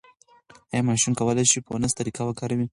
[0.71, 2.65] ایا ماشوم کولای شي فونس طریقه وکاروي؟